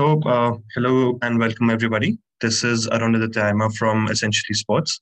[0.00, 2.16] So, uh, hello and welcome everybody.
[2.40, 4.98] This is Arun Aditya from EssentiallySports.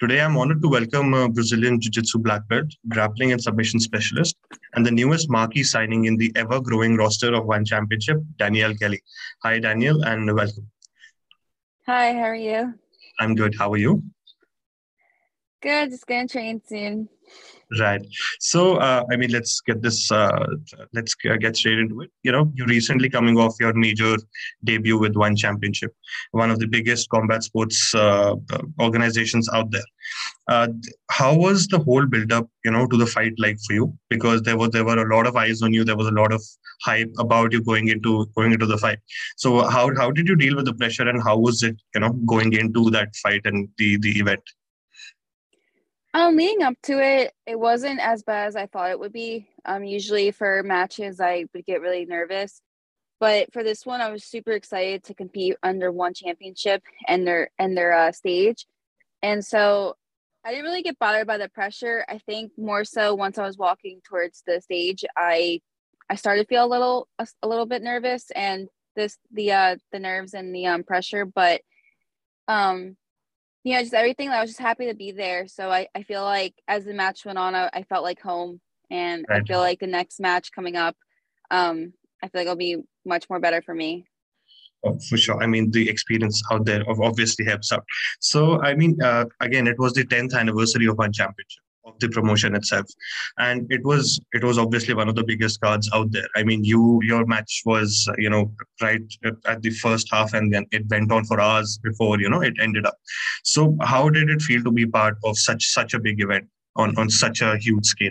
[0.00, 4.36] Today, I'm honored to welcome a Brazilian Jiu Jitsu black belt, grappling and submission specialist,
[4.74, 9.00] and the newest marquee signing in the ever growing roster of One Championship, Danielle Kelly.
[9.44, 10.68] Hi, Danielle, and welcome.
[11.86, 12.74] Hi, how are you?
[13.20, 13.54] I'm good.
[13.56, 14.02] How are you?
[15.62, 17.08] Good, just gonna train soon.
[17.78, 18.04] Right.
[18.40, 20.10] So, uh, I mean, let's get this.
[20.10, 20.46] Uh,
[20.92, 22.10] let's get straight into it.
[22.24, 24.16] You know, you recently coming off your major
[24.64, 25.94] debut with One Championship,
[26.32, 28.34] one of the biggest combat sports uh,
[28.80, 29.84] organizations out there.
[30.48, 30.68] Uh,
[31.12, 33.96] how was the whole build-up, you know, to the fight like for you?
[34.08, 35.84] Because there was there were a lot of eyes on you.
[35.84, 36.42] There was a lot of
[36.82, 38.98] hype about you going into going into the fight.
[39.36, 42.14] So, how how did you deal with the pressure, and how was it, you know,
[42.26, 44.42] going into that fight and the the event?
[46.12, 49.48] Um, leading up to it, it wasn't as bad as I thought it would be.
[49.64, 52.60] Um, usually for matches, I would get really nervous,
[53.20, 57.50] but for this one, I was super excited to compete under one championship and their
[57.58, 58.66] and their uh, stage,
[59.22, 59.96] and so
[60.44, 62.04] I didn't really get bothered by the pressure.
[62.08, 65.60] I think more so once I was walking towards the stage, I
[66.08, 69.76] I started to feel a little a, a little bit nervous and this the uh
[69.92, 71.60] the nerves and the um pressure, but
[72.48, 72.96] um
[73.64, 74.30] you know, just everything.
[74.30, 75.46] I was just happy to be there.
[75.46, 78.60] So I, I feel like as the match went on, I, I felt like home.
[78.90, 79.42] And right.
[79.42, 80.96] I feel like the next match coming up,
[81.50, 81.92] um,
[82.22, 84.06] I feel like it'll be much more better for me.
[84.84, 85.42] Oh, for sure.
[85.42, 87.84] I mean, the experience out there obviously helps out.
[88.20, 92.08] So, I mean, uh, again, it was the 10th anniversary of our Championship of the
[92.08, 92.86] promotion itself.
[93.38, 96.28] And it was it was obviously one of the biggest cards out there.
[96.36, 99.02] I mean you your match was you know right
[99.46, 102.54] at the first half and then it went on for hours before you know it
[102.60, 102.96] ended up.
[103.44, 106.96] So how did it feel to be part of such such a big event on
[106.96, 108.10] on such a huge scale?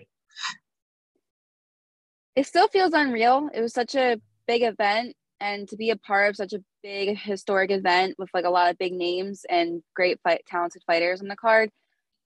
[2.35, 3.49] It still feels unreal.
[3.53, 7.17] It was such a big event and to be a part of such a big
[7.17, 11.27] historic event with like a lot of big names and great fight talented fighters on
[11.27, 11.69] the card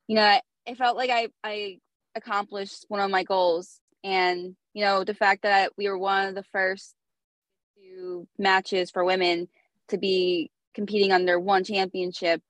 [0.08, 1.80] you know it felt like I I
[2.16, 6.36] accomplished one of my goals, and you know the fact that we were one of
[6.36, 6.96] the first
[7.78, 9.48] two matches for women
[9.90, 12.42] to be competing under one championship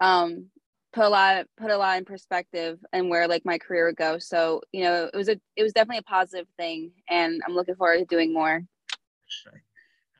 [0.00, 0.46] um
[0.92, 4.18] put a lot put a lot in perspective and where like my career would go.
[4.18, 7.74] So you know it was a it was definitely a positive thing and i'm looking
[7.74, 8.62] forward to doing more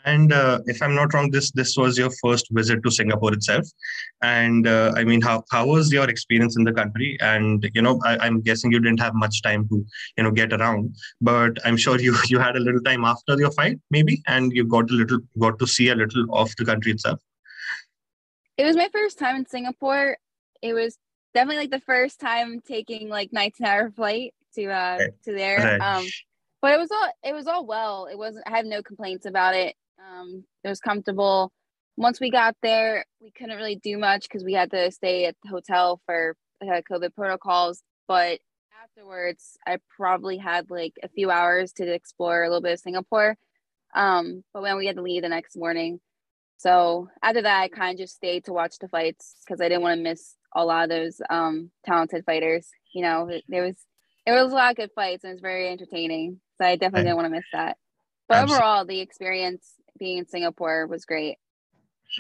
[0.07, 3.67] and uh, if I'm not wrong, this this was your first visit to Singapore itself.
[4.23, 7.19] And uh, I mean, how how was your experience in the country?
[7.21, 9.85] And you know, I, am guessing you didn't have much time to
[10.17, 13.51] you know get around, but I'm sure you you had a little time after your
[13.51, 16.93] fight, maybe, and you got a little got to see a little of the country
[16.93, 17.21] itself.
[18.57, 20.17] It was my first time in Singapore.
[20.63, 20.97] It was
[21.35, 25.11] definitely like the first time taking like 19 hour flight to uh right.
[25.25, 25.59] to there.
[25.59, 25.81] Right.
[25.81, 26.07] Um,
[26.63, 28.07] but it was all it was all well.
[28.07, 28.45] It wasn't.
[28.47, 29.75] I have no complaints about it.
[29.99, 31.53] Um, it was comfortable.
[31.97, 35.37] Once we got there, we couldn't really do much because we had to stay at
[35.43, 37.83] the hotel for uh, COVID protocols.
[38.07, 38.41] But
[38.85, 43.37] afterwards, I probably had like a few hours to explore a little bit of Singapore.
[43.95, 46.01] Um, but when we had to leave the next morning,
[46.59, 49.83] so after that, I kind of just stayed to watch the fights because I didn't
[49.83, 52.69] want to miss a lot of those um, talented fighters.
[52.95, 53.77] You know, there was
[54.27, 56.41] it was a lot of good fights and it was very entertaining.
[56.59, 57.77] So I definitely didn't want to miss that.
[58.29, 58.57] But Absolutely.
[58.57, 61.37] overall, the experience being in Singapore was great.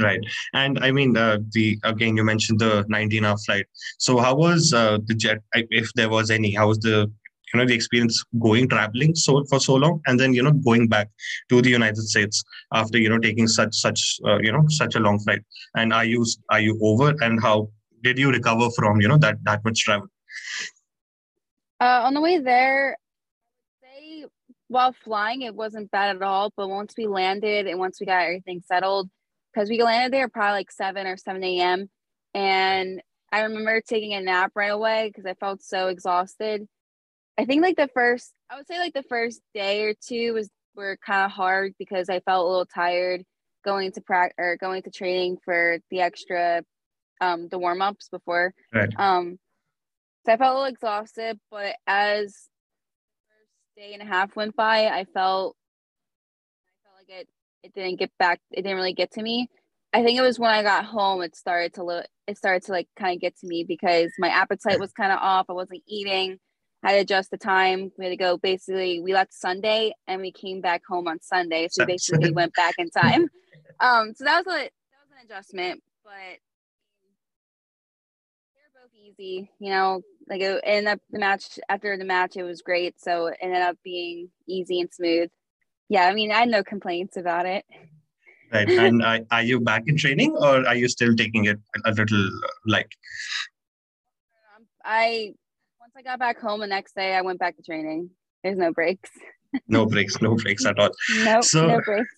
[0.00, 0.20] Right,
[0.52, 3.66] and I mean uh, the again you mentioned the 19-hour flight.
[3.98, 5.38] So how was uh, the jet?
[5.52, 7.10] If there was any, how was the
[7.52, 10.88] you know the experience going traveling so for so long, and then you know going
[10.88, 11.08] back
[11.50, 12.42] to the United States
[12.74, 15.42] after you know taking such such uh, you know such a long flight?
[15.76, 17.14] And are you are you over?
[17.20, 17.70] And how
[18.02, 20.08] did you recover from you know that that much travel?
[21.80, 22.96] Uh, on the way there,
[24.68, 26.52] while flying, it wasn't bad at all.
[26.56, 29.08] But once we landed and once we got everything settled,
[29.52, 31.88] because we landed there probably like 7 or 7 a.m.
[32.34, 33.00] And
[33.32, 36.66] I remember taking a nap right away because I felt so exhausted.
[37.38, 40.48] I think like the first, I would say like the first day or two was
[40.74, 43.24] were kind of hard because I felt a little tired
[43.64, 46.62] going to practice or going to training for the extra,
[47.20, 48.52] um, the warm ups before.
[48.72, 48.92] Right.
[48.96, 49.38] Um,
[50.24, 52.36] so I felt a little exhausted, but as
[53.76, 55.54] day and a half went by, I felt
[56.66, 57.28] I felt like it
[57.62, 58.40] it didn't get back.
[58.50, 59.48] It didn't really get to me.
[59.92, 62.72] I think it was when I got home it started to look it started to
[62.72, 65.46] like kind of get to me because my appetite was kind of off.
[65.48, 66.38] I wasn't eating.
[66.82, 67.90] I had to adjust the time.
[67.98, 71.68] We had to go basically we left Sunday and we came back home on Sunday.
[71.70, 73.28] So basically, we basically went back in time.
[73.78, 74.70] Um so that was a that
[75.02, 76.12] was an adjustment, but
[78.54, 82.42] they're both easy, you know, like it ended up the match after the match it
[82.42, 85.30] was great so it ended up being easy and smooth
[85.88, 87.64] yeah i mean i had no complaints about it
[88.52, 88.68] Right.
[88.78, 92.30] And uh, are you back in training or are you still taking it a little
[92.66, 92.90] like?
[94.84, 95.34] I
[95.80, 98.10] once I got back home the next day, I went back to training.
[98.42, 99.10] There's no breaks.
[99.68, 100.90] no breaks, no breaks at all.
[101.24, 102.14] No, so, no breaks.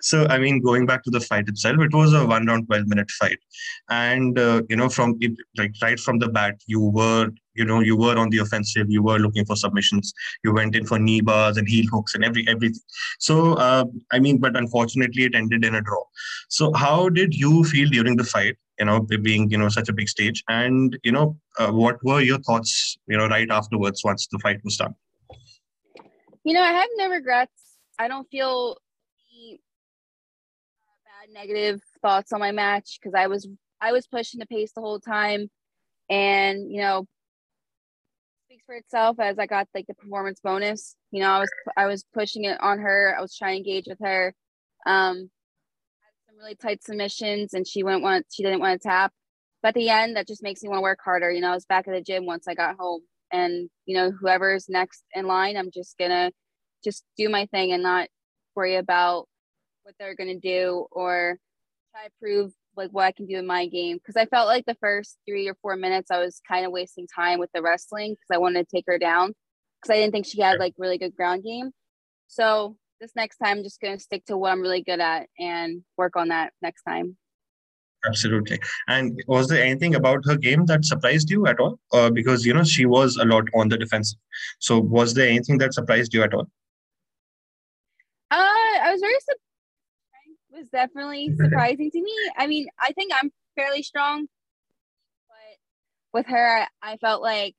[0.00, 2.86] So i mean going back to the fight itself it was a one round 12
[2.86, 3.38] minute fight.
[3.90, 7.80] And uh, you know from it, like right from the bat you were you know
[7.80, 11.20] you were on the offensive you were looking for submissions you went in for knee
[11.20, 12.80] bars and heel hooks and every everything.
[13.18, 16.02] So uh, i mean but unfortunately it ended in a draw.
[16.48, 19.92] So how did you feel during the fight you know being you know such a
[19.92, 20.42] big stage?
[20.48, 24.60] And you know uh, what were your thoughts you know right afterwards once the fight
[24.64, 24.94] was done?
[26.44, 27.52] You know i have no regrets.
[27.96, 28.76] I don't feel
[31.34, 33.46] negative thoughts on my match because I was
[33.80, 35.50] I was pushing the pace the whole time,
[36.08, 37.06] and you know
[38.46, 40.96] speaks for itself as I got like the performance bonus.
[41.10, 43.14] You know, I was I was pushing it on her.
[43.16, 44.34] I was trying to engage with her.
[44.86, 45.30] Um,
[46.02, 49.12] had some really tight submissions, and she wouldn't want she didn't want to tap.
[49.62, 51.30] But at the end, that just makes me want to work harder.
[51.30, 53.02] You know, I was back at the gym once I got home,
[53.32, 56.30] and you know, whoever's next in line, I'm just gonna
[56.84, 58.08] just do my thing and not
[58.54, 59.26] worry about
[59.84, 61.38] what they're gonna do or
[61.92, 64.64] try to prove like what I can do in my game because I felt like
[64.66, 68.12] the first three or four minutes I was kind of wasting time with the wrestling
[68.12, 69.34] because I wanted to take her down
[69.80, 71.70] because I didn't think she had like really good ground game.
[72.28, 75.82] So this next time, I'm just gonna stick to what I'm really good at and
[75.96, 77.16] work on that next time.
[78.06, 78.58] Absolutely.
[78.88, 81.78] And was there anything about her game that surprised you at all?
[81.92, 84.18] Uh, because you know she was a lot on the defensive.
[84.58, 86.48] So was there anything that surprised you at all?
[88.30, 89.14] Uh, I was very
[90.54, 92.14] was definitely surprising to me.
[92.36, 94.26] I mean, I think I'm fairly strong,
[95.28, 97.54] but with her, I felt like,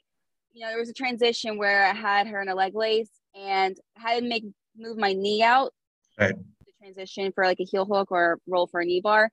[0.54, 3.78] you know, there was a transition where I had her in a leg lace and
[3.98, 4.46] I had to make
[4.78, 5.74] move my knee out
[6.20, 6.36] right.
[6.36, 9.30] to transition for like a heel hook or roll for a knee bar.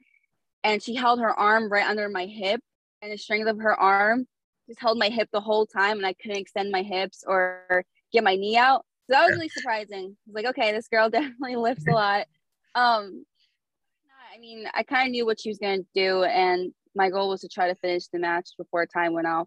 [0.65, 2.61] And she held her arm right under my hip
[3.01, 4.27] and the strength of her arm
[4.69, 8.25] just held my hip the whole time and I couldn't extend my hips or get
[8.25, 8.85] my knee out.
[9.07, 10.17] So that was really surprising.
[10.17, 12.27] I was like, okay, this girl definitely lifts a lot.
[12.75, 13.32] Um, I
[14.43, 17.41] mean, I kind of knew what she was going to do, and my goal was
[17.43, 19.47] to try to finish the match before time went off.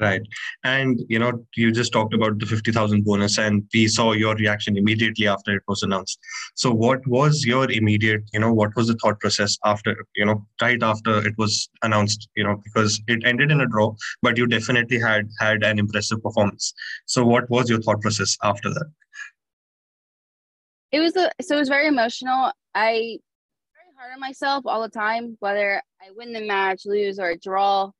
[0.00, 0.22] Right.
[0.64, 4.76] And, you know, you just talked about the 50,000 bonus, and we saw your reaction
[4.76, 6.18] immediately after it was announced.
[6.54, 10.46] So, what was your immediate, you know, what was the thought process after, you know,
[10.62, 14.46] right after it was announced, you know, because it ended in a draw, but you
[14.46, 16.72] definitely had had an impressive performance.
[17.06, 18.90] So, what was your thought process after that?
[20.90, 22.52] It was a, so it was very emotional.
[22.74, 23.18] I
[24.04, 27.90] hard on myself all the time, whether I win the match, lose, or draw,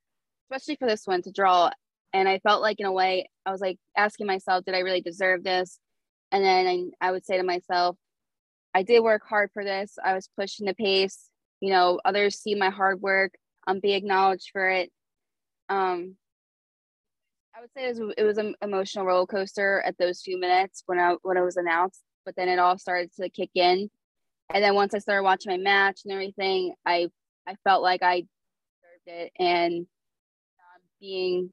[0.44, 1.70] especially for this one to draw.
[2.12, 5.00] And I felt like, in a way, I was like asking myself, did I really
[5.00, 5.78] deserve this?
[6.30, 6.66] And then
[7.00, 7.96] I, I would say to myself,
[8.74, 9.96] I did work hard for this.
[10.04, 11.30] I was pushing the pace.
[11.60, 13.32] You know, others see my hard work.
[13.66, 14.90] I'm being acknowledged for it.
[15.70, 16.16] Um,
[17.56, 20.82] I would say it was, it was an emotional roller coaster at those few minutes
[20.84, 23.88] when I when it was announced, but then it all started to kick in
[24.52, 27.08] and then once I started watching my match and everything, I
[27.46, 29.86] I felt like I deserved it, and
[30.58, 31.52] I'm being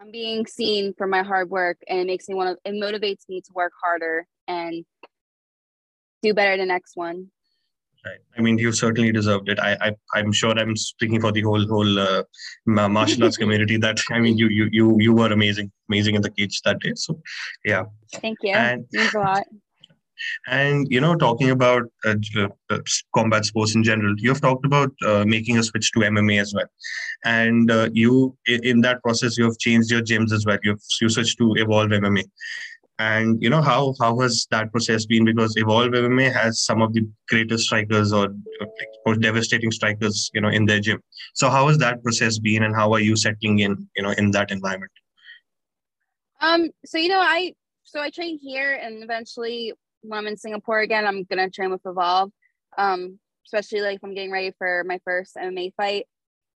[0.00, 2.70] I'm being seen for my hard work, and it makes me want to.
[2.70, 4.84] It motivates me to work harder and
[6.22, 7.30] do better the next one.
[8.04, 8.18] Right.
[8.36, 9.58] I mean, you certainly deserved it.
[9.58, 12.22] I, I am sure I'm speaking for the whole whole uh,
[12.66, 13.78] martial arts community.
[13.78, 16.92] That I mean, you you you you were amazing, amazing in the cage that day.
[16.96, 17.20] So,
[17.64, 17.84] yeah.
[18.14, 18.52] Thank you.
[18.52, 19.44] And, means a lot.
[20.46, 22.14] And you know, talking about uh,
[22.70, 22.78] uh,
[23.14, 26.54] combat sports in general, you have talked about uh, making a switch to MMA as
[26.54, 26.66] well.
[27.24, 30.58] And uh, you, in that process, you have changed your gyms as well.
[30.62, 32.24] You've you switched to Evolve MMA.
[33.00, 35.24] And you know how how has that process been?
[35.24, 38.28] Because Evolve MMA has some of the greatest strikers or,
[39.04, 41.02] or devastating strikers, you know, in their gym.
[41.34, 44.30] So how has that process been, and how are you settling in, you know, in
[44.30, 44.92] that environment?
[46.40, 46.70] Um.
[46.84, 49.72] So you know, I so I train here, and eventually
[50.04, 52.30] when I'm in Singapore again, I'm gonna train with Evolve.
[52.76, 56.06] Um, especially like if I'm getting ready for my first MMA fight.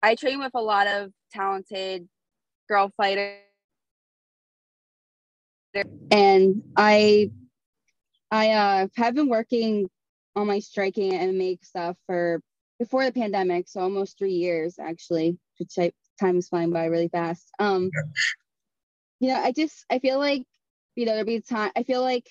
[0.02, 2.08] I train with a lot of talented
[2.68, 3.40] girl fighters.
[6.10, 7.30] And I
[8.30, 9.88] I uh, have been working
[10.34, 12.40] on my striking and make stuff for
[12.78, 15.38] before the pandemic, so almost three years actually.
[15.58, 15.74] Which
[16.20, 17.50] time is flying by really fast.
[17.58, 17.90] Um,
[19.20, 20.44] you know, I just I feel like
[20.94, 21.72] you know there'll be time.
[21.76, 22.26] I feel like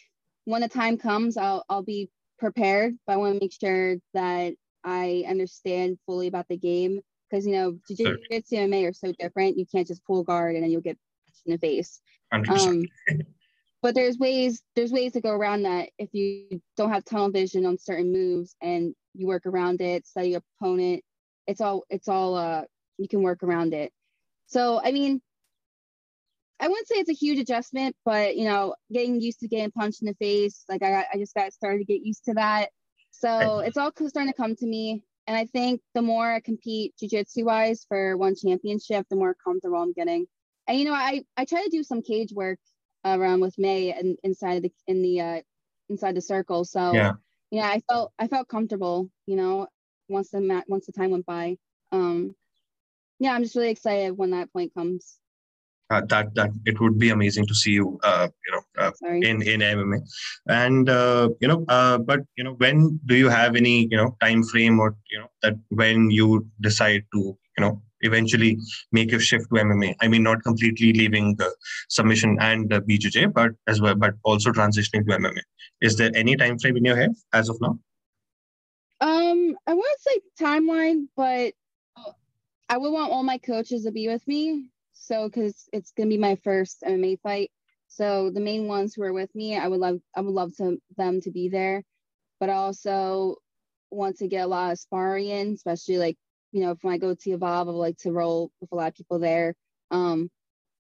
[0.46, 2.10] when the time comes, I'll I'll be
[2.40, 7.46] prepared, but I want to make sure that I understand fully about the game because
[7.46, 9.58] you know jiu-jitsu and MMA are so different.
[9.58, 10.98] You can't just pull guard and then you'll get
[11.46, 12.00] in the face.
[12.32, 12.84] Um,
[13.82, 17.66] but there's ways there's ways to go around that if you don't have tunnel vision
[17.66, 21.04] on certain moves and you work around it, study your opponent.
[21.48, 22.64] It's all it's all uh
[22.98, 23.92] you can work around it.
[24.48, 25.22] So I mean,
[26.60, 30.02] I wouldn't say it's a huge adjustment, but you know, getting used to getting punched
[30.02, 32.70] in the face, like I, I just got started to get used to that.
[33.12, 35.04] So it's all starting to come to me.
[35.28, 39.78] And I think the more I compete jujitsu wise for one championship, the more comfortable
[39.78, 40.28] I'm getting.
[40.68, 42.60] And you know, I I try to do some cage work
[43.04, 45.42] around with May and inside the in the uh
[45.90, 46.64] inside the circle.
[46.66, 47.14] So yeah,
[47.52, 49.68] yeah, I felt I felt comfortable, you know,
[50.10, 51.58] once the mat once the time went by.
[51.92, 52.36] Um
[53.20, 55.20] yeah, I'm just really excited when that point comes
[55.90, 59.42] uh, that that it would be amazing to see you uh, you know uh, in
[59.42, 60.00] in MMA
[60.48, 64.16] and uh, you know uh, but you know when do you have any you know
[64.22, 67.20] time frame or you know that when you decide to
[67.58, 68.58] you know eventually
[68.92, 71.54] make a shift to MMA I mean not completely leaving the
[71.90, 75.42] submission and the BJJ but as well but also transitioning to MMA
[75.82, 77.80] is there any time frame in your head as of now?
[79.02, 81.54] Um I wouldn't say timeline but
[82.68, 86.18] I would want all my coaches to be with me so because it's gonna be
[86.18, 87.52] my first MMA fight.
[87.88, 90.80] So the main ones who are with me, I would love I would love to
[90.98, 91.84] them to be there,
[92.40, 93.38] but I also
[93.92, 96.18] want to get a lot of sparring in, especially like
[96.52, 98.88] you know if I go to Evolve, I would like to roll with a lot
[98.90, 99.56] of people there.
[99.92, 100.30] Um,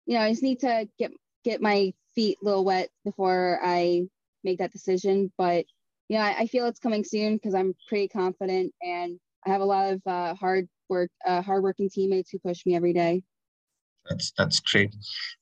[0.05, 1.11] you know, I just need to get
[1.43, 4.03] get my feet a little wet before I
[4.43, 5.31] make that decision.
[5.37, 5.65] But
[6.09, 9.65] yeah, I, I feel it's coming soon because I'm pretty confident and I have a
[9.65, 13.23] lot of uh, hard work, uh, hardworking teammates who push me every day
[14.09, 14.93] that's that's great.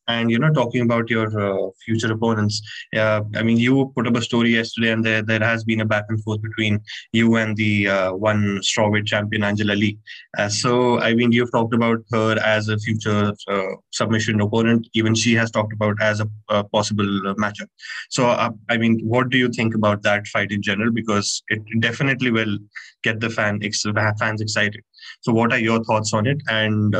[0.07, 2.61] And you know talking about your uh, future opponents
[2.93, 5.85] uh, i mean you put up a story yesterday and there, there has been a
[5.85, 6.81] back and forth between
[7.13, 9.97] you and the uh, one strawweight champion angela lee.
[10.37, 14.87] Uh, so i mean you've talked about her as a future uh, submission opponent.
[14.93, 17.05] Even she has talked about as a, a possible
[17.37, 17.69] matchup.
[18.09, 20.91] So uh, i mean what do you think about that fight in general?
[20.91, 22.57] Because it definitely will
[23.03, 23.85] get the fan ex-
[24.19, 24.81] fans excited.
[25.21, 26.41] So what are your thoughts on it?
[26.49, 26.93] And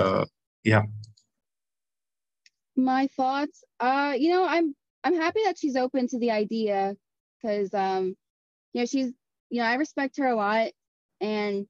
[0.64, 0.84] yeah
[2.76, 3.64] my thoughts.
[3.80, 6.96] Uh you know i'm i'm happy that she's open to the idea
[7.42, 8.16] because um
[8.74, 9.12] you know she's
[9.50, 10.70] you know i respect her a lot
[11.22, 11.68] and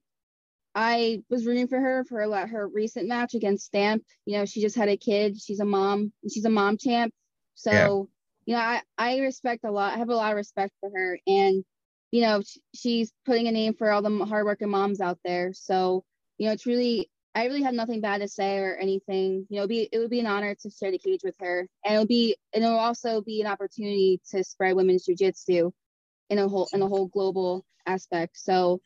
[0.74, 4.02] i was rooting for her for her, her recent match against stamp.
[4.26, 7.12] You know she just had a kid she's a mom she's a mom champ.
[7.54, 7.86] So yeah.
[8.46, 11.18] you know i i respect a lot i have a lot of respect for her
[11.26, 11.64] and
[12.10, 12.42] you know
[12.74, 15.52] she's putting a name for all the hardworking moms out there.
[15.52, 16.04] So
[16.38, 19.46] you know it's really I really have nothing bad to say or anything.
[19.48, 21.94] You know, be it would be an honor to share the cage with her, and
[21.94, 25.72] it'll be and it'll also be an opportunity to spread women's jujitsu
[26.30, 28.38] in a whole in a whole global aspect.
[28.38, 28.80] So,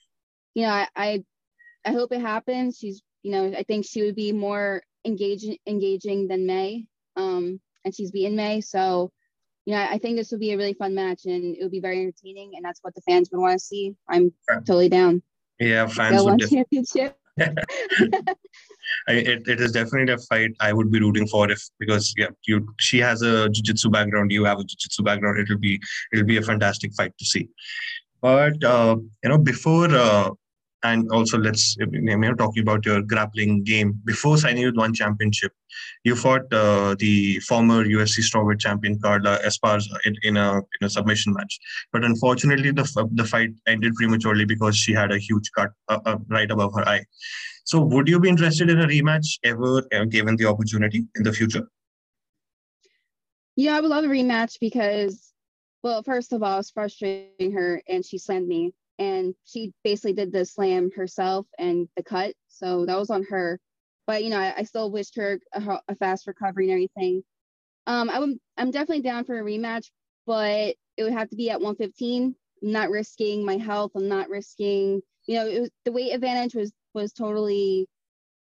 [0.55, 1.25] you know, I, I
[1.85, 2.79] I hope it happens.
[2.79, 6.87] She's you know I think she would be more engaging engaging than Mei,
[7.17, 8.63] um, and she's beaten Mei.
[8.63, 9.13] So,
[9.67, 11.81] you know, I think this will be a really fun match, and it will be
[11.81, 13.95] very entertaining, and that's what the fans would want to see.
[14.09, 15.23] I'm totally down.
[15.59, 16.39] Yeah, fans would.
[16.39, 17.19] Def- championship.
[19.09, 22.67] It, it is definitely a fight I would be rooting for if because yeah you
[22.79, 25.39] she has a jiu-jitsu background you have a jiu-jitsu background.
[25.39, 25.81] It'll be
[26.13, 27.49] it'll be a fantastic fight to see.
[28.21, 30.31] But uh, you know before uh,
[30.83, 34.01] and also let's you know talking about your grappling game.
[34.05, 35.53] Before signing with one championship
[36.05, 40.91] you fought uh, the former UFC strawweight champion Carla Esparza in, in, a in a
[40.91, 41.59] submission match.
[41.93, 46.19] But unfortunately the the fight ended prematurely because she had a huge cut uh, uh,
[46.29, 47.05] right above her eye.
[47.65, 51.33] So would you be interested in a rematch ever uh, given the opportunity in the
[51.33, 51.69] future?
[53.57, 55.33] Yeah I would love a rematch because
[55.83, 60.13] well first of all I was frustrating her and she slammed me and she basically
[60.13, 62.35] did the slam herself and the cut.
[62.49, 63.61] So that was on her.
[64.07, 67.23] But you know, I, I still wished her a, a, fast recovery and everything.
[67.87, 69.91] Um, I would, I'm definitely down for a rematch,
[70.27, 72.35] but it would have to be at 115.
[72.63, 73.93] I'm not risking my health.
[73.95, 77.87] I'm not risking, you know, it was the weight advantage was was totally.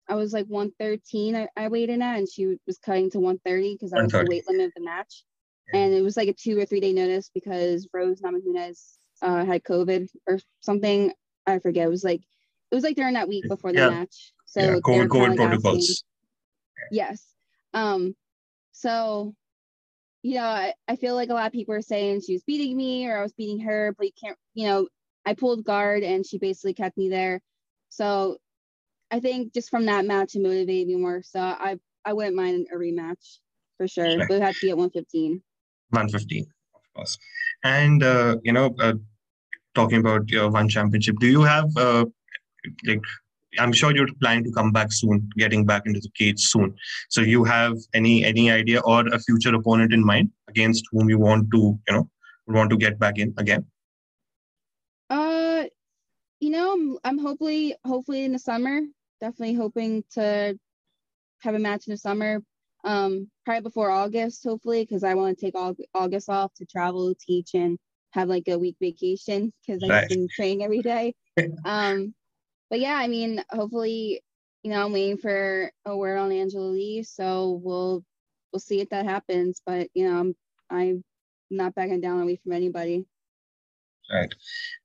[0.07, 1.35] I was like 113.
[1.35, 4.27] I, I weighed in at, and she was cutting to 130 because that was the
[4.29, 5.23] weight limit of the match.
[5.73, 5.79] Yeah.
[5.79, 9.63] And it was like a two or three day notice because Rose Namajunas uh, had
[9.63, 11.11] COVID or something.
[11.47, 11.87] I forget.
[11.87, 12.21] It was like
[12.71, 13.89] it was like during that week before the yeah.
[13.89, 14.33] match.
[14.45, 16.03] So yeah, COVID, COVID protocols.
[16.91, 17.23] Yes.
[17.73, 18.15] Um.
[18.71, 19.33] So,
[20.21, 22.75] you know, I, I feel like a lot of people are saying she was beating
[22.75, 24.37] me or I was beating her, but you can't.
[24.53, 24.87] You know,
[25.25, 27.41] I pulled guard and she basically kept me there.
[27.89, 28.37] So,
[29.11, 31.21] I think just from that match, it motivated me more.
[31.23, 33.39] So I I wouldn't mind a rematch
[33.77, 35.41] for sure, but it had to be at 115.
[35.89, 37.17] 115, of course.
[37.63, 38.93] And uh, you know, uh,
[39.75, 42.05] talking about your one championship, do you have uh,
[42.87, 43.01] like
[43.59, 46.75] I'm sure you're planning to come back soon, getting back into the cage soon.
[47.09, 51.19] So you have any any idea or a future opponent in mind against whom you
[51.19, 52.09] want to, you know,
[52.47, 53.65] want to get back in again?
[55.09, 55.65] Uh,
[56.39, 58.81] you know, I'm, I'm hopefully hopefully in the summer.
[59.21, 60.57] Definitely hoping to
[61.41, 62.41] have a match in the summer.
[62.83, 65.55] Um, probably before August, hopefully, because I want to take
[65.95, 67.79] August off to travel, teach, and
[68.15, 70.09] have like a week vacation because I've right.
[70.09, 71.13] been training every day.
[71.65, 72.15] um,
[72.69, 74.21] but yeah, I mean, hopefully,
[74.63, 78.03] you know, I'm waiting for a word on Angela Lee, so we'll
[78.51, 79.61] we'll see if that happens.
[79.65, 80.35] But you know, I'm
[80.71, 81.03] I'm
[81.51, 83.05] not backing down away from anybody.
[84.11, 84.33] Right,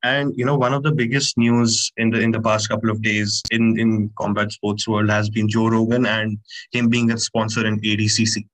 [0.02, 3.02] and you know, one of the biggest news in the in the past couple of
[3.02, 6.38] days in in combat sports world has been Joe Rogan and
[6.72, 8.46] him being a sponsor in ADCC.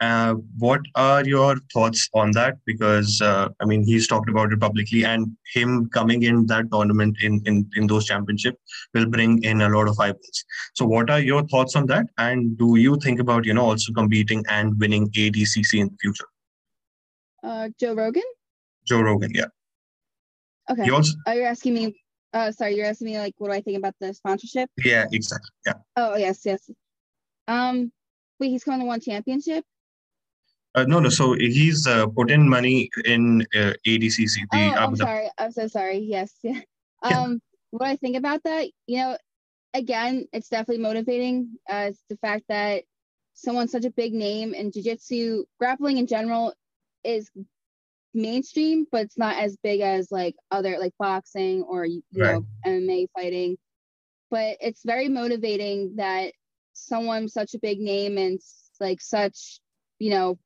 [0.00, 2.58] Uh, what are your thoughts on that?
[2.66, 7.16] Because uh, I mean, he's talked about it publicly, and him coming in that tournament
[7.22, 8.58] in in in those championship
[8.92, 10.44] will bring in a lot of eyeballs.
[10.74, 12.06] So, what are your thoughts on that?
[12.18, 16.28] And do you think about you know also competing and winning ADCC in the future?
[17.42, 18.24] Uh, Joe Rogan.
[18.86, 19.46] Joe Rogan, yeah.
[20.70, 20.84] Okay.
[20.84, 22.00] You also, are you asking me?
[22.34, 24.68] Uh, sorry, you're asking me like, what do I think about the sponsorship?
[24.84, 25.50] Yeah, exactly.
[25.64, 25.74] Yeah.
[25.96, 26.68] Oh yes, yes.
[27.48, 27.92] Um,
[28.38, 29.64] wait, he's coming to one championship.
[30.76, 31.08] Uh, no, no.
[31.08, 34.34] So he's uh, put in money in uh, ADCC.
[34.52, 35.30] The, oh, I'm sorry.
[35.38, 35.98] I'm so sorry.
[35.98, 36.32] Yes.
[37.04, 37.20] Yeah.
[37.20, 37.40] Um,
[37.70, 39.18] what I think about that, you know,
[39.74, 41.50] again, it's definitely motivating.
[41.70, 42.84] Uh, it's the fact that
[43.34, 46.54] someone such a big name in jiu-jitsu, grappling in general
[47.04, 47.30] is
[48.14, 52.32] mainstream, but it's not as big as like other like boxing or you right.
[52.32, 53.56] know MMA fighting.
[54.30, 56.32] But it's very motivating that
[56.72, 58.40] someone such a big name and
[58.80, 59.60] like such,
[59.98, 60.38] you know,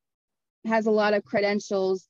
[0.67, 2.07] has a lot of credentials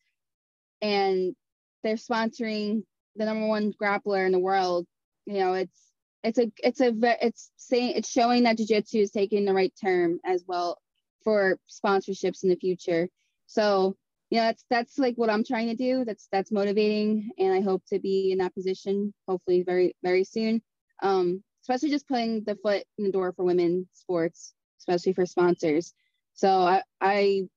[0.83, 1.35] and
[1.83, 2.83] they're sponsoring
[3.16, 4.87] the number one grappler in the world.
[5.26, 5.90] You know it's
[6.23, 6.92] it's a it's a
[7.25, 10.78] it's saying it's showing that jiu-jitsu is taking the right term as well
[11.25, 13.08] for sponsorships in the future.
[13.47, 13.97] So
[14.30, 16.04] you know that's that's like what i'm trying to do.
[16.04, 20.63] That's that's motivating and i hope to be in that position hopefully very very soon.
[21.02, 25.93] Um especially just putting the foot in the door for women sports especially for sponsors.
[26.34, 27.49] So i i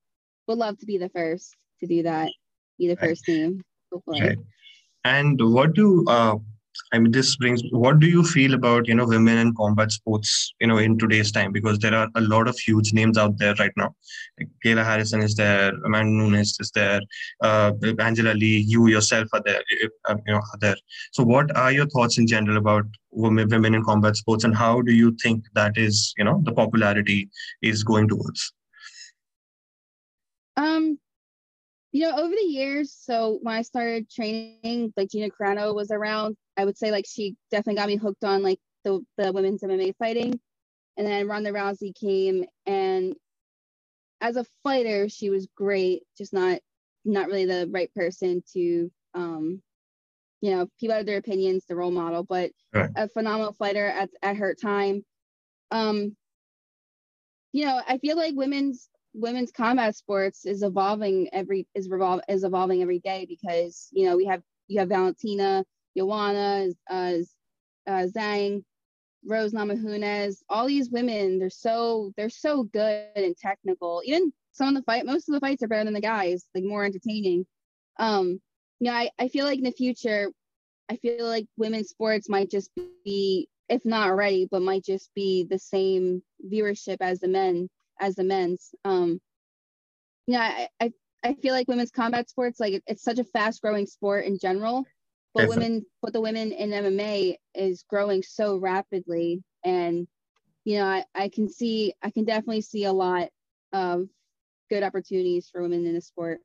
[0.46, 2.30] would love to be the first to do that,
[2.78, 3.62] be the first team.
[3.92, 4.36] Hopefully.
[5.04, 6.36] And what do uh,
[6.92, 7.12] I mean?
[7.12, 7.62] This brings.
[7.70, 10.52] What do you feel about you know women in combat sports?
[10.60, 13.54] You know, in today's time, because there are a lot of huge names out there
[13.58, 13.94] right now.
[14.38, 17.00] Like Kayla Harrison is there, Amanda Nunes is there,
[17.42, 19.62] uh, Angela Lee, you yourself are there.
[20.08, 20.76] Uh, you know, are there.
[21.12, 24.80] So, what are your thoughts in general about women, women in combat sports, and how
[24.80, 27.28] do you think that is you know the popularity
[27.62, 28.52] is going towards?
[30.56, 30.98] Um,
[31.92, 36.36] you know, over the years, so when I started training, like Gina Carano was around.
[36.56, 39.94] I would say like she definitely got me hooked on like the the women's MMA
[39.96, 40.38] fighting,
[40.96, 43.14] and then Ronda Rousey came, and
[44.20, 46.60] as a fighter, she was great, just not
[47.04, 49.62] not really the right person to um
[50.40, 52.90] you know people have their opinions the role model but right.
[52.96, 55.04] a phenomenal fighter at, at her time
[55.70, 56.16] um
[57.52, 62.44] you know i feel like women's women's combat sports is evolving every is revolve is
[62.44, 65.64] evolving every day because you know we have you have Valentina,
[65.96, 67.12] Joanna, uh,
[67.86, 68.64] uh, Zhang,
[69.24, 71.38] Rose Namajunas, all these women.
[71.38, 74.02] They're so they're so good and technical.
[74.04, 76.46] Even some of the fight, most of the fights are better than the guys.
[76.54, 77.46] Like more entertaining.
[77.98, 78.40] Um,
[78.80, 80.30] you know, I I feel like in the future,
[80.90, 82.70] I feel like women's sports might just
[83.04, 87.68] be, if not already, but might just be the same viewership as the men
[88.00, 88.74] as the men's.
[88.84, 89.20] Um,
[90.26, 93.62] yeah, I, I, I feel like women's combat sports, like it, it's such a fast
[93.62, 94.84] growing sport in general,
[95.34, 95.56] but Definitely.
[95.56, 99.42] women, but the women in MMA is growing so rapidly.
[99.64, 100.06] And,
[100.64, 103.28] you know, I, I can see, I can definitely see a lot
[103.72, 104.06] of
[104.70, 106.40] good opportunities for women in the sport.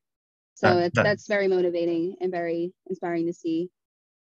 [0.56, 3.70] So that, that, that's very motivating and very inspiring to see.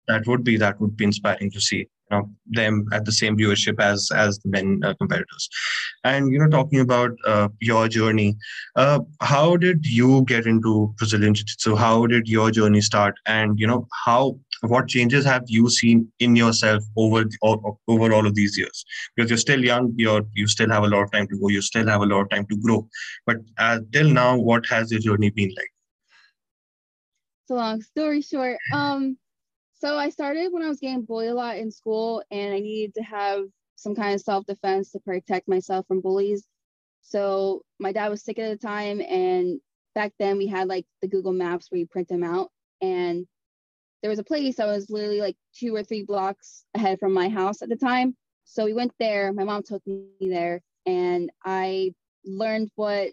[0.07, 3.37] That would be, that would be inspiring to see you know them at the same
[3.37, 5.49] viewership as as the men uh, competitors.
[6.03, 8.35] And you know talking about uh, your journey
[8.75, 11.75] uh, how did you get into brazilian jiu-jitsu?
[11.75, 13.15] How did your journey start?
[13.25, 18.35] And you know how what changes have you seen in yourself over over all of
[18.35, 18.85] these years?
[19.15, 21.61] Because you're still young you're you still have a lot of time to go you
[21.61, 22.87] still have a lot of time to grow.
[23.25, 25.71] But uh, till now what has your journey been like?
[27.45, 29.17] So long story short um
[29.79, 32.95] so I started when I was getting bullied a lot in school, and I needed
[32.95, 36.45] to have some kind of self defense to protect myself from bullies.
[37.01, 39.61] So my dad was sick at the time, and
[39.95, 42.49] back then we had like the Google Maps where you print them out,
[42.81, 43.25] and
[44.01, 47.29] there was a place I was literally like two or three blocks ahead from my
[47.29, 48.15] house at the time.
[48.43, 49.31] So we went there.
[49.31, 51.93] My mom took me there, and I
[52.25, 53.11] learned what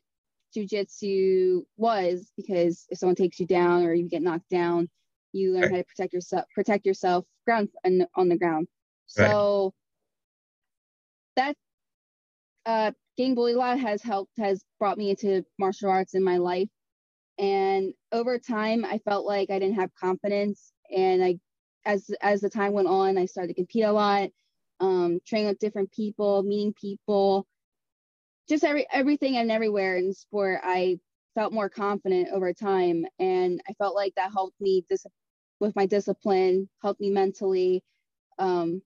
[0.57, 4.89] jujitsu was because if someone takes you down or you get knocked down,
[5.37, 5.71] you learn right.
[5.71, 8.69] how to protect yourself, protect yourself ground and on the ground.
[9.07, 9.73] So
[11.37, 11.55] right.
[11.55, 11.57] that
[12.67, 16.39] uh, getting bullied a lot has helped, has brought me into martial arts in my
[16.39, 16.69] life.
[17.39, 20.73] And over time, I felt like I didn't have confidence.
[20.95, 21.39] And I,
[21.85, 24.31] as as the time went on, I started to compete a lot,
[24.81, 27.47] um, training with different people, meeting people,
[28.49, 30.61] just every everything and everywhere in sport.
[30.63, 30.99] I
[31.35, 35.07] felt more confident over time, and I felt like that helped me dis-
[35.61, 37.83] with my discipline, helped me mentally,
[38.39, 38.83] um,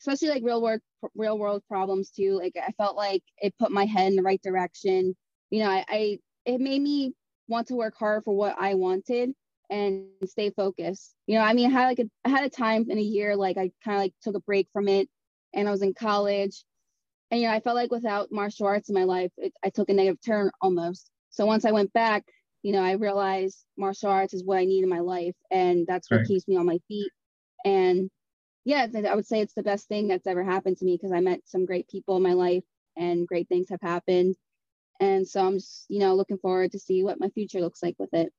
[0.00, 0.80] especially like real world
[1.14, 2.38] real world problems too.
[2.38, 5.16] Like I felt like it put my head in the right direction.
[5.50, 7.14] You know, I, I it made me
[7.48, 9.32] want to work hard for what I wanted
[9.70, 11.14] and stay focused.
[11.26, 13.36] You know, I mean, I had like a, I had a time in a year
[13.36, 15.08] like I kind of like took a break from it,
[15.52, 16.64] and I was in college,
[17.30, 19.88] and you know, I felt like without martial arts in my life, it, I took
[19.88, 21.10] a negative turn almost.
[21.30, 22.24] So once I went back,
[22.64, 26.10] you know, I realized martial arts is what I need in my life, and that's
[26.10, 26.26] what right.
[26.26, 27.12] keeps me on my feet.
[27.64, 28.10] And
[28.64, 31.20] yeah, I would say it's the best thing that's ever happened to me because I
[31.20, 32.64] met some great people in my life,
[32.96, 34.34] and great things have happened
[35.00, 37.96] and so i'm just you know looking forward to see what my future looks like
[37.98, 38.32] with it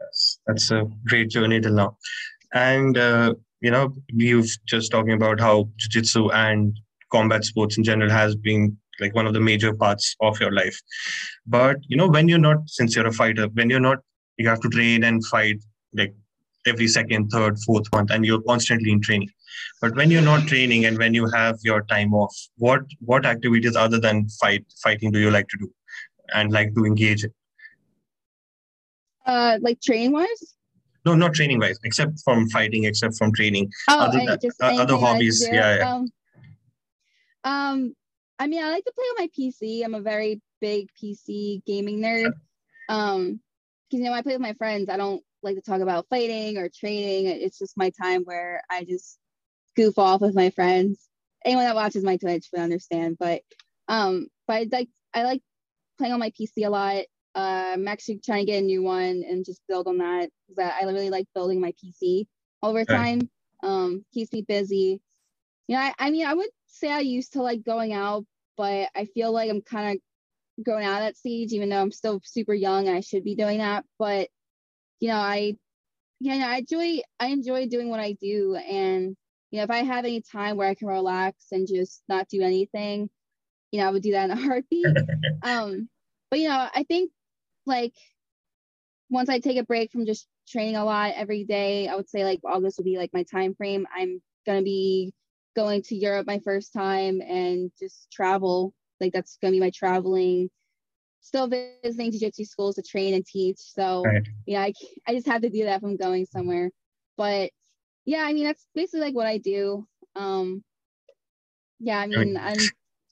[0.00, 1.96] yes that's a great journey till now
[2.54, 6.78] and uh, you know you've just talking about how jiu-jitsu and
[7.12, 10.78] combat sports in general has been like one of the major parts of your life
[11.46, 13.98] but you know when you're not since you're a fighter when you're not
[14.36, 15.62] you have to train and fight
[15.94, 16.14] like
[16.66, 19.30] every second third fourth month and you're constantly in training
[19.80, 23.76] but when you're not training and when you have your time off what what activities
[23.76, 25.70] other than fight fighting do you like to do
[26.34, 27.32] and like to engage in?
[29.24, 30.56] Uh, like training wise?
[31.04, 33.70] No, not training wise, except from fighting, except from training.
[33.88, 35.46] Oh, other, than, uh, other hobbies.
[35.50, 35.94] Yeah, yeah.
[35.94, 36.08] Um,
[37.44, 37.96] um,
[38.38, 39.84] I mean, I like to play on my PC.
[39.84, 42.32] I'm a very big PC gaming nerd.
[42.88, 43.40] Um,
[43.88, 44.88] because you know, I play with my friends.
[44.88, 47.26] I don't like to talk about fighting or training.
[47.26, 49.18] It's just my time where I just
[49.76, 51.08] goof off with my friends.
[51.44, 53.16] Anyone that watches my Twitch would understand.
[53.18, 53.42] But
[53.88, 55.42] um, but I like I like
[55.98, 57.04] playing on my PC a lot.
[57.34, 60.72] Uh, I'm actually trying to get a new one and just build on that because
[60.80, 62.26] I, really like building my PC
[62.62, 63.28] over time.
[63.62, 65.00] Um, keeps me busy.
[65.68, 68.24] You know, I, I mean, I would say I used to like going out,
[68.56, 71.92] but I feel like I'm kind of growing out of that stage, even though I'm
[71.92, 73.84] still super young and I should be doing that.
[73.98, 74.28] But
[75.00, 75.56] you know, I,
[76.20, 79.16] you know, I enjoy I enjoy doing what I do, and
[79.50, 82.42] you know, if I have any time where I can relax and just not do
[82.42, 83.10] anything,
[83.70, 84.86] you know, I would do that in a heartbeat.
[85.42, 85.88] um,
[86.30, 87.10] but you know, I think
[87.66, 87.94] like
[89.10, 92.24] once I take a break from just training a lot every day, I would say
[92.24, 93.86] like August would be like my time frame.
[93.94, 95.12] I'm gonna be
[95.56, 98.74] going to Europe my first time and just travel.
[99.00, 100.50] Like that's gonna be my traveling.
[101.20, 103.58] Still visiting jiu-jitsu schools to train and teach.
[103.58, 104.26] So right.
[104.46, 104.72] yeah, I,
[105.08, 106.70] I just have to do that if I'm going somewhere.
[107.16, 107.50] But
[108.04, 109.86] yeah, I mean that's basically like what I do.
[110.14, 110.62] Um,
[111.80, 112.58] yeah, I mean I'm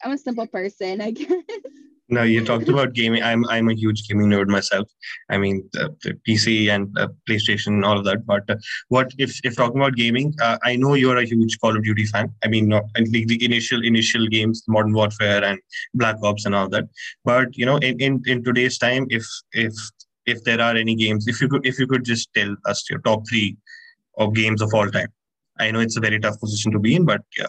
[0.04, 1.28] I'm a simple person, I guess.
[2.11, 3.23] No, you talked about gaming.
[3.23, 4.87] I'm I'm a huge gaming nerd myself.
[5.31, 8.27] I mean, the PC and uh, PlayStation, all of that.
[8.27, 8.57] But uh,
[8.88, 10.35] what if if talking about gaming?
[10.43, 12.31] Uh, I know you're a huge Call of Duty fan.
[12.45, 15.59] I mean, not the initial initial games, Modern Warfare and
[15.95, 16.85] Black Ops and all that.
[17.25, 19.73] But you know, in, in in today's time, if if
[20.27, 22.99] if there are any games, if you could if you could just tell us your
[23.01, 23.57] top three
[24.19, 25.09] of games of all time.
[25.59, 27.47] I know it's a very tough position to be in, but yeah,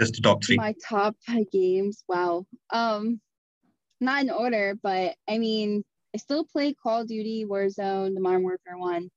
[0.00, 0.56] just the top three.
[0.56, 1.16] My top
[1.52, 2.04] games.
[2.08, 2.46] Wow.
[2.70, 3.20] Um,
[4.00, 8.42] not in order, but I mean, I still play Call of Duty, Warzone, the Modern
[8.42, 9.10] Warfare one,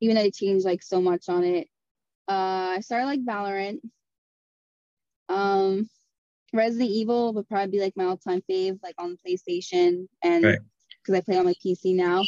[0.00, 1.68] even though they changed like so much on it.
[2.28, 3.80] Uh, I started like Valorant.
[5.28, 5.88] Um,
[6.52, 10.58] Resident Evil would probably be like my all-time fave, like on the PlayStation, and because
[11.08, 11.18] right.
[11.18, 12.22] I play on my PC now.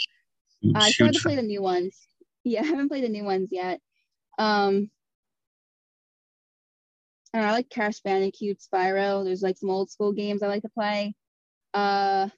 [0.64, 1.96] Uh, I started to play the new ones.
[2.44, 3.80] Yeah, I haven't played the new ones yet.
[4.36, 4.90] Um,
[7.32, 9.24] and I like Crash Bandicoot, Spyro.
[9.24, 11.14] There's like some old school games I like to play.
[11.74, 12.28] Uh,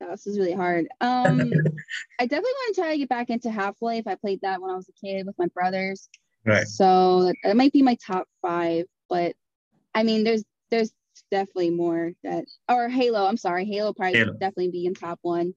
[0.00, 0.88] this is really hard.
[1.00, 1.38] Um,
[2.20, 4.04] I definitely want to try to get back into Half Life.
[4.06, 6.08] I played that when I was a kid with my brothers.
[6.44, 6.66] Right.
[6.66, 8.86] So that might be my top five.
[9.08, 9.34] But
[9.94, 10.92] I mean, there's there's
[11.30, 13.26] definitely more that or Halo.
[13.26, 14.32] I'm sorry, Halo probably Halo.
[14.32, 15.54] definitely be in top one.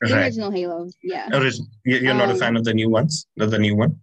[0.00, 0.24] The right.
[0.24, 1.28] original Halo, yeah.
[1.32, 1.68] Original.
[1.84, 4.00] You're not um, a fan of the new ones, of the new one.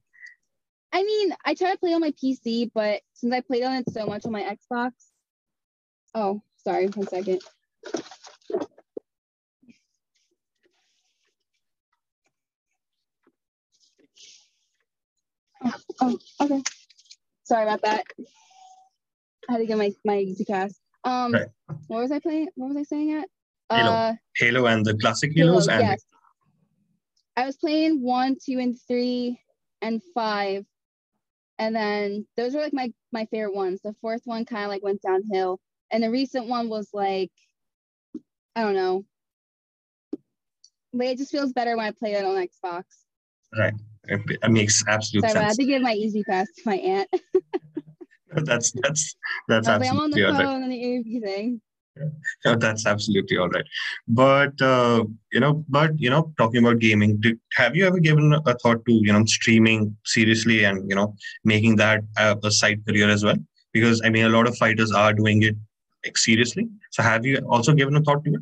[0.93, 3.91] I mean, I try to play on my PC, but since I played on it
[3.91, 4.91] so much on my Xbox,
[6.15, 7.41] oh, Sorry, one second.
[15.65, 16.61] Oh, oh, okay.
[17.43, 18.03] Sorry about that.
[19.49, 20.75] I had to get my my E-ZPass.
[21.05, 21.47] Um, right.
[21.87, 22.49] what was I playing?
[22.53, 23.27] What was I saying at?
[23.71, 25.65] Halo, uh, Halo, and the classic Halos.
[25.65, 26.05] Halo, and yes.
[27.35, 29.41] I was playing one, two, and three,
[29.81, 30.65] and five,
[31.57, 33.81] and then those were like my my favorite ones.
[33.83, 35.59] The fourth one kind of like went downhill,
[35.91, 37.31] and the recent one was like,
[38.55, 39.05] I don't know,
[40.93, 42.83] but it just feels better when I play it on Xbox.
[43.57, 43.73] Right.
[44.07, 45.43] It makes absolute Sorry, sense.
[45.43, 47.09] I had to give my E-ZPass to my aunt.
[48.45, 49.15] that's that's
[49.47, 50.69] that's absolutely on the phone right.
[50.69, 51.61] the AV thing.
[52.45, 52.55] Yeah.
[52.55, 53.65] that's absolutely all right.
[54.07, 58.31] But uh, you know, but you know, talking about gaming, did, have you ever given
[58.33, 62.85] a thought to you know streaming seriously and you know making that a, a side
[62.87, 63.35] career as well?
[63.73, 65.57] Because I mean, a lot of fighters are doing it
[66.17, 66.67] seriously.
[66.91, 68.41] So have you also given a thought to it?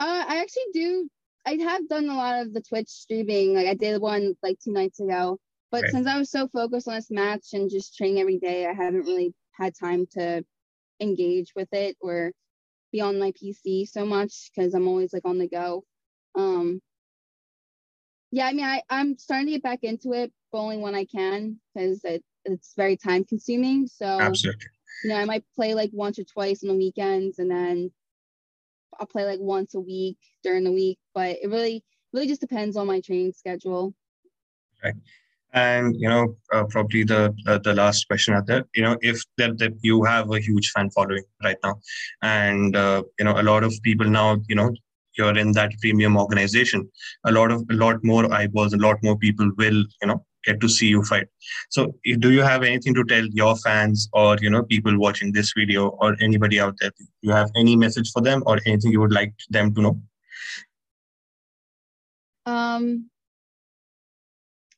[0.00, 1.08] Uh, I actually do.
[1.46, 3.54] I have done a lot of the Twitch streaming.
[3.54, 5.38] Like I did one like two nights ago.
[5.70, 8.74] But since I was so focused on this match and just training every day, I
[8.74, 10.44] haven't really had time to
[11.00, 12.32] engage with it or
[12.92, 15.82] be on my PC so much because I'm always like on the go.
[16.34, 16.82] Um,
[18.30, 21.06] yeah, I mean, I, I'm starting to get back into it, but only when I
[21.06, 23.86] can because it, it's very time consuming.
[23.86, 24.66] So, absolutely.
[25.02, 27.90] You know, I might play like once or twice on the weekends and then
[28.98, 32.76] I'll play like once a week during the week, but it really, really just depends
[32.76, 33.94] on my training schedule.
[34.82, 34.94] Right.
[35.54, 39.22] And you know, uh, probably the uh, the last question out there, you know, if
[39.36, 41.78] that, that you have a huge fan following right now,
[42.22, 44.72] and uh, you know, a lot of people now, you know,
[45.18, 46.88] you're in that premium organization,
[47.24, 50.60] a lot of a lot more eyeballs, a lot more people will, you know, get
[50.60, 51.26] to see you fight.
[51.70, 55.52] So, do you have anything to tell your fans or you know people watching this
[55.56, 56.90] video or anybody out there?
[56.90, 60.00] Do you have any message for them or anything you would like them to know?
[62.46, 63.08] Um,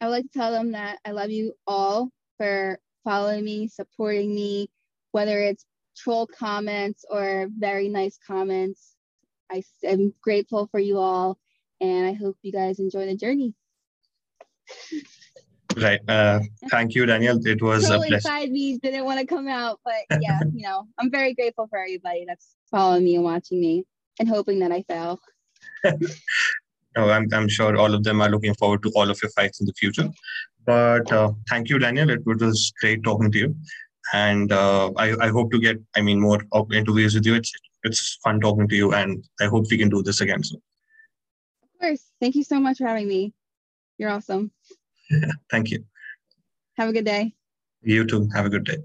[0.01, 4.35] I would like to tell them that I love you all for following me, supporting
[4.35, 4.69] me,
[5.13, 5.65] whether it's
[5.97, 8.97] troll comments or very nice comments.
[9.51, 11.39] I am grateful for you all,
[11.81, 13.55] and I hope you guys enjoy the journey.
[15.77, 16.01] Right.
[16.09, 17.39] Uh, thank you, Daniel.
[17.45, 18.15] It was Troll a pleasure.
[18.15, 21.79] inside me didn't want to come out, but yeah, you know, I'm very grateful for
[21.79, 23.85] everybody that's following me and watching me
[24.19, 25.21] and hoping that I fail.
[25.85, 25.99] no,
[27.11, 29.67] I'm, I'm sure all of them are looking forward to all of your fights in
[29.67, 30.09] the future.
[30.67, 32.11] But uh, thank you, Danielle.
[32.11, 33.57] It was great talking to you.
[34.13, 36.41] And uh, I, I hope to get, I mean, more
[36.73, 37.35] interviews with you.
[37.35, 38.93] It's, it's fun talking to you.
[38.93, 40.63] And I hope we can do this again soon.
[41.63, 42.05] Of course.
[42.21, 43.35] Thank you so much for having me.
[43.99, 44.51] You're awesome.
[45.51, 45.85] thank you.
[46.77, 47.35] Have a good day.
[47.83, 48.29] You too.
[48.35, 48.79] Have a good day.